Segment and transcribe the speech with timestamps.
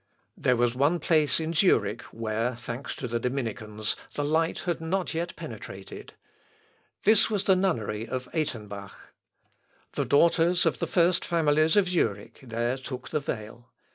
[0.35, 5.13] There was one place in Zurich where, thanks to the Dominicans, the light had not
[5.13, 6.13] yet penetrated;
[7.03, 8.93] this was the nunnery of Œtenbach.
[9.93, 13.69] The daughters of the first families of Zurich there took the veil.